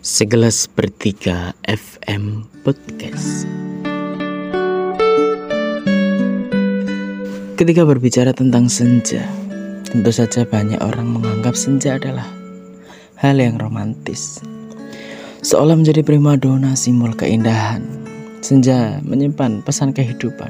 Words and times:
Segelas 0.00 0.64
Bertiga 0.64 1.52
FM 1.68 2.48
Podcast. 2.64 3.44
Ketika 7.60 7.84
berbicara 7.84 8.32
tentang 8.32 8.72
senja 8.72 9.20
Tentu 9.84 10.08
saja 10.08 10.48
banyak 10.48 10.80
orang 10.80 11.04
menganggap 11.04 11.52
senja 11.52 12.00
adalah 12.00 12.24
hal 13.20 13.36
yang 13.36 13.60
romantis. 13.60 14.40
Seolah 15.44 15.76
menjadi 15.76 16.00
primadona 16.00 16.72
simbol 16.80 17.12
keindahan 17.12 17.84
Senja 18.40 19.04
menyimpan 19.04 19.60
pesan 19.60 19.92
kehidupan. 19.92 20.48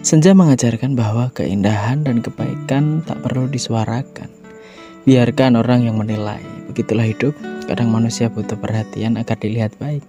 Senja 0.00 0.32
mengajarkan 0.32 0.96
bahwa 0.96 1.28
keindahan 1.36 2.00
dan 2.00 2.24
kebaikan 2.24 3.04
tak 3.04 3.20
perlu 3.20 3.44
disuarakan. 3.44 4.32
Biarkan 5.04 5.60
orang 5.60 5.84
yang 5.84 6.00
menilai 6.00 6.61
Begitulah 6.72 7.04
hidup 7.04 7.36
Kadang 7.62 7.94
manusia 7.94 8.26
butuh 8.26 8.58
perhatian 8.58 9.14
agar 9.14 9.38
dilihat 9.38 9.74
baik. 9.78 10.02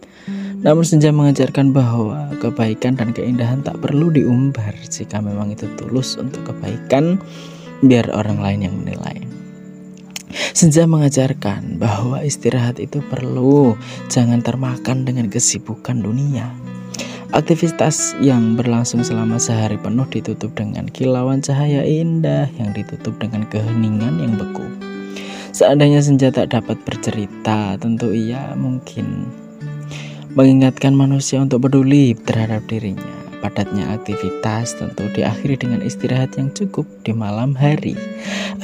Namun 0.64 0.84
senja 0.88 1.14
mengajarkan 1.14 1.76
bahwa 1.76 2.32
kebaikan 2.42 2.98
dan 2.98 3.14
keindahan 3.14 3.62
tak 3.62 3.78
perlu 3.84 4.10
diumbar 4.10 4.74
jika 4.90 5.22
memang 5.22 5.54
itu 5.54 5.70
tulus 5.78 6.18
untuk 6.18 6.50
kebaikan, 6.50 7.22
biar 7.86 8.10
orang 8.10 8.40
lain 8.42 8.60
yang 8.70 8.76
menilai. 8.80 9.28
Senja 10.58 10.90
mengajarkan 10.90 11.78
bahwa 11.78 12.26
istirahat 12.26 12.82
itu 12.82 13.06
perlu, 13.06 13.78
jangan 14.10 14.42
termakan 14.42 15.06
dengan 15.06 15.30
kesibukan 15.30 16.02
dunia. 16.02 16.50
Aktivitas 17.34 18.14
yang 18.22 18.54
berlangsung 18.58 19.02
selama 19.02 19.42
sehari 19.42 19.78
penuh 19.78 20.06
ditutup 20.10 20.54
dengan 20.54 20.86
kilauan 20.90 21.42
cahaya 21.42 21.82
indah 21.86 22.50
yang 22.58 22.74
ditutup 22.74 23.18
dengan 23.18 23.46
keheningan 23.50 24.22
yang 24.22 24.38
beku. 24.38 24.93
Seandainya 25.54 26.02
senja 26.02 26.34
tak 26.34 26.50
dapat 26.50 26.82
bercerita, 26.82 27.78
tentu 27.78 28.10
ia 28.10 28.58
mungkin 28.58 29.30
mengingatkan 30.34 30.98
manusia 30.98 31.46
untuk 31.46 31.70
peduli 31.70 32.18
terhadap 32.18 32.66
dirinya. 32.66 33.06
Padatnya 33.38 33.86
aktivitas 33.94 34.74
tentu 34.82 35.06
diakhiri 35.14 35.62
dengan 35.62 35.86
istirahat 35.86 36.34
yang 36.42 36.50
cukup 36.58 36.90
di 37.06 37.14
malam 37.14 37.54
hari. 37.54 37.94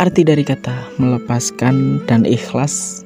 Arti 0.01 0.25
dari 0.25 0.41
kata 0.41 0.97
melepaskan 0.97 2.01
dan 2.09 2.25
ikhlas, 2.25 3.05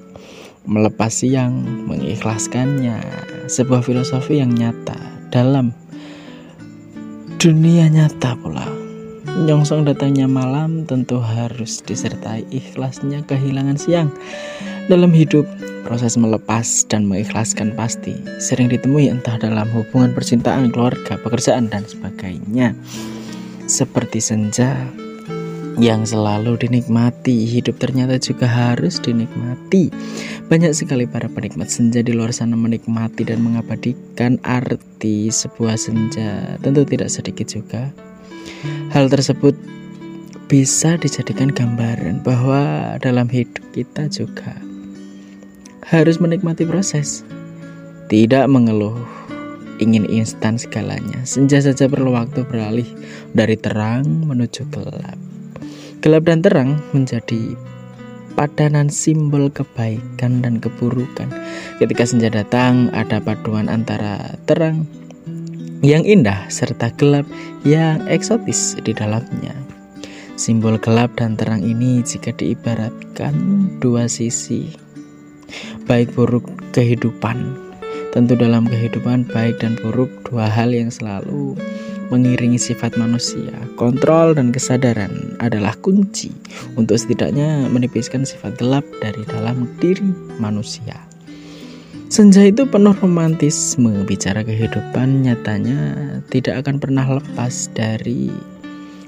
melepas 0.63 1.11
siang, 1.11 1.67
mengikhlaskannya, 1.83 3.03
sebuah 3.51 3.83
filosofi 3.83 4.39
yang 4.39 4.55
nyata 4.55 4.95
dalam 5.27 5.75
dunia 7.35 7.91
nyata 7.91 8.39
pula. 8.39 8.72
Menyongsong 9.33 9.89
datangnya 9.89 10.29
malam 10.29 10.85
tentu 10.85 11.17
harus 11.17 11.81
disertai 11.81 12.45
ikhlasnya 12.53 13.25
kehilangan 13.25 13.81
siang. 13.81 14.13
Dalam 14.85 15.09
hidup, 15.09 15.49
proses 15.81 16.13
melepas 16.21 16.85
dan 16.85 17.09
mengikhlaskan 17.09 17.73
pasti 17.73 18.13
sering 18.37 18.69
ditemui 18.69 19.09
entah 19.09 19.41
dalam 19.41 19.65
hubungan 19.73 20.13
percintaan, 20.13 20.69
keluarga, 20.69 21.17
pekerjaan, 21.17 21.65
dan 21.65 21.81
sebagainya. 21.81 22.77
Seperti 23.65 24.21
senja 24.21 24.85
yang 25.81 26.05
selalu 26.05 26.53
dinikmati, 26.61 27.49
hidup 27.49 27.81
ternyata 27.81 28.21
juga 28.21 28.45
harus 28.45 29.01
dinikmati. 29.01 29.89
Banyak 30.45 30.77
sekali 30.77 31.09
para 31.09 31.25
penikmat 31.25 31.73
senja 31.73 32.05
di 32.05 32.13
luar 32.13 32.29
sana 32.29 32.53
menikmati 32.53 33.25
dan 33.25 33.41
mengabadikan 33.41 34.37
arti 34.45 35.33
sebuah 35.33 35.73
senja. 35.73 36.61
Tentu 36.61 36.85
tidak 36.85 37.09
sedikit 37.09 37.49
juga 37.49 37.89
Hal 38.93 39.09
tersebut 39.09 39.55
bisa 40.47 40.99
dijadikan 41.01 41.49
gambaran 41.49 42.21
bahwa 42.21 42.93
dalam 43.01 43.25
hidup 43.25 43.63
kita 43.73 44.05
juga 44.05 44.53
harus 45.89 46.21
menikmati 46.21 46.63
proses, 46.63 47.25
tidak 48.07 48.45
mengeluh, 48.47 48.97
ingin 49.81 50.05
instan 50.07 50.55
segalanya. 50.55 51.25
Senja 51.25 51.59
saja 51.59 51.89
perlu 51.89 52.13
waktu 52.13 52.45
beralih 52.45 52.87
dari 53.33 53.57
terang 53.57 54.05
menuju 54.29 54.69
gelap. 54.69 55.17
Gelap 56.03 56.23
dan 56.27 56.39
terang 56.43 56.69
menjadi 56.91 57.55
padanan 58.33 58.89
simbol 58.89 59.49
kebaikan 59.49 60.41
dan 60.41 60.57
keburukan. 60.57 61.29
Ketika 61.77 62.03
senja 62.05 62.29
datang, 62.29 62.89
ada 62.91 63.21
paduan 63.21 63.69
antara 63.69 64.37
terang 64.49 64.85
yang 65.83 66.07
indah 66.07 66.47
serta 66.47 66.89
gelap 66.95 67.27
yang 67.67 67.99
eksotis 68.07 68.79
di 68.81 68.95
dalamnya. 68.95 69.51
Simbol 70.39 70.79
gelap 70.81 71.13
dan 71.19 71.37
terang 71.37 71.61
ini 71.61 72.01
jika 72.01 72.33
diibaratkan 72.33 73.35
dua 73.83 74.09
sisi 74.09 74.73
baik 75.85 76.15
buruk 76.15 76.47
kehidupan. 76.73 77.59
Tentu 78.15 78.37
dalam 78.37 78.69
kehidupan 78.69 79.25
baik 79.29 79.61
dan 79.61 79.75
buruk 79.81 80.09
dua 80.29 80.45
hal 80.45 80.69
yang 80.69 80.89
selalu 80.89 81.57
mengiringi 82.13 82.61
sifat 82.61 82.93
manusia. 82.93 83.53
Kontrol 83.73 84.37
dan 84.37 84.53
kesadaran 84.53 85.33
adalah 85.41 85.73
kunci 85.81 86.29
untuk 86.77 86.97
setidaknya 86.97 87.65
menipiskan 87.73 88.21
sifat 88.21 88.57
gelap 88.61 88.85
dari 89.01 89.25
dalam 89.25 89.65
diri 89.81 90.13
manusia. 90.37 91.12
Senja 92.13 92.45
itu 92.45 92.69
penuh 92.69 92.93
romantisme, 92.93 94.05
bicara 94.05 94.45
kehidupan 94.45 95.25
nyatanya 95.25 96.21
tidak 96.29 96.61
akan 96.61 96.77
pernah 96.77 97.17
lepas 97.17 97.73
dari 97.73 98.29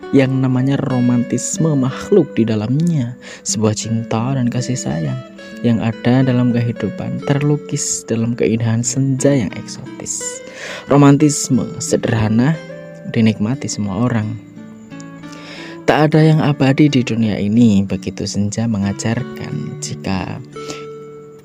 yang 0.09 0.41
namanya 0.41 0.73
romantisme 0.89 1.77
makhluk 1.77 2.33
di 2.33 2.49
dalamnya, 2.49 3.13
sebuah 3.45 3.77
cinta 3.77 4.33
dan 4.33 4.49
kasih 4.49 4.73
sayang 4.73 5.21
yang 5.61 5.85
ada 5.85 6.25
dalam 6.25 6.49
kehidupan 6.49 7.21
terlukis 7.29 8.01
dalam 8.09 8.33
keindahan 8.33 8.81
senja 8.81 9.37
yang 9.37 9.53
eksotis. 9.53 10.41
Romantisme 10.89 11.77
sederhana 11.77 12.57
dinikmati 13.13 13.69
semua 13.69 14.01
orang. 14.01 14.33
Tak 15.85 16.09
ada 16.09 16.25
yang 16.25 16.41
abadi 16.41 16.89
di 16.89 17.05
dunia 17.05 17.37
ini, 17.37 17.85
begitu 17.85 18.25
senja 18.25 18.65
mengajarkan 18.65 19.77
jika 19.77 20.41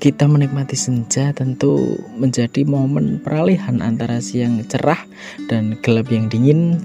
kita 0.01 0.25
menikmati 0.25 0.73
senja 0.73 1.29
tentu 1.29 2.01
menjadi 2.17 2.65
momen 2.65 3.21
peralihan 3.21 3.85
antara 3.85 4.17
siang 4.17 4.57
cerah 4.65 4.97
dan 5.45 5.77
gelap 5.85 6.09
yang 6.09 6.25
dingin. 6.25 6.81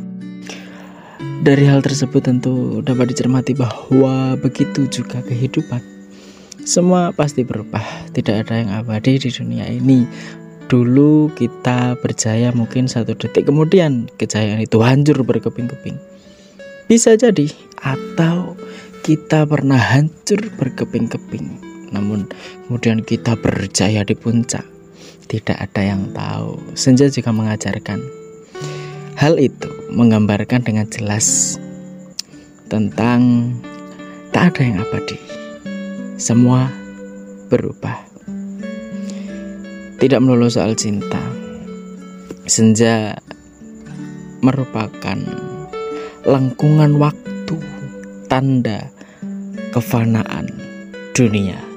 Dari 1.41 1.65
hal 1.65 1.81
tersebut 1.81 2.29
tentu 2.29 2.85
dapat 2.85 3.17
dicermati 3.17 3.57
bahwa 3.57 4.37
begitu 4.37 4.85
juga 4.93 5.25
kehidupan. 5.25 5.81
Semua 6.69 7.09
pasti 7.17 7.41
berubah, 7.41 8.13
tidak 8.13 8.45
ada 8.45 8.61
yang 8.61 8.71
abadi 8.77 9.17
di 9.17 9.33
dunia 9.33 9.65
ini. 9.65 10.05
Dulu 10.69 11.33
kita 11.33 11.97
berjaya 12.05 12.53
mungkin 12.53 12.85
satu 12.85 13.17
detik 13.17 13.49
kemudian 13.49 14.13
kejayaan 14.21 14.61
itu 14.61 14.85
hancur 14.85 15.25
berkeping-keping. 15.25 15.97
Bisa 16.85 17.17
jadi, 17.17 17.49
atau 17.81 18.61
kita 19.01 19.49
pernah 19.49 19.79
hancur 19.81 20.53
berkeping-keping 20.59 21.66
namun 21.91 22.27
kemudian 22.67 23.03
kita 23.03 23.39
berjaya 23.39 24.03
di 24.03 24.15
puncak. 24.17 24.65
Tidak 25.27 25.59
ada 25.59 25.83
yang 25.83 26.15
tahu. 26.15 26.55
Senja 26.79 27.11
juga 27.11 27.35
mengajarkan 27.35 27.99
hal 29.19 29.41
itu, 29.43 29.67
menggambarkan 29.91 30.63
dengan 30.63 30.87
jelas 30.87 31.59
tentang 32.71 33.51
tak 34.31 34.55
ada 34.55 34.61
yang 34.63 34.79
abadi. 34.85 35.19
Semua 36.21 36.71
berubah. 37.49 38.07
Tidak 39.97 40.21
melulu 40.21 40.47
soal 40.53 40.77
cinta. 40.77 41.19
Senja 42.47 43.19
merupakan 44.45 45.19
lengkungan 46.23 47.01
waktu, 47.01 47.57
tanda 48.31 48.93
kefanaan 49.75 50.47
dunia. 51.17 51.76